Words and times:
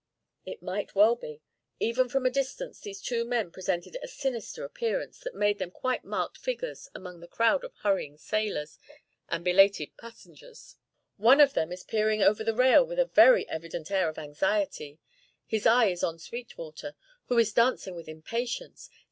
It 0.47 0.63
might 0.63 0.95
well 0.95 1.15
be. 1.15 1.43
Even 1.79 2.09
from 2.09 2.25
a 2.25 2.31
distance 2.31 2.79
these 2.81 3.03
two 3.03 3.23
men 3.23 3.51
presented 3.51 3.99
a 4.01 4.07
sinister 4.07 4.63
appearance 4.63 5.19
that 5.19 5.35
made 5.35 5.59
them 5.59 5.69
quite 5.69 6.03
marked 6.03 6.39
figures 6.39 6.89
among 6.95 7.19
the 7.19 7.27
crowd 7.27 7.63
of 7.63 7.75
hurrying 7.83 8.17
sailors 8.17 8.79
and 9.29 9.45
belated 9.45 9.95
passengers. 9.97 10.75
"One 11.17 11.39
of 11.39 11.53
them 11.53 11.71
is 11.71 11.83
peering 11.83 12.23
over 12.23 12.43
the 12.43 12.55
rail 12.55 12.83
with 12.83 12.97
a 12.97 13.05
very 13.05 13.47
evident 13.47 13.91
air 13.91 14.09
of 14.09 14.17
anxiety. 14.17 14.97
His 15.45 15.67
eye 15.67 15.89
is 15.89 16.03
on 16.03 16.17
Sweetwater, 16.17 16.95
who 17.27 17.37
is 17.37 17.53
dancing 17.53 17.93
with 17.93 18.07
impatience. 18.07 18.89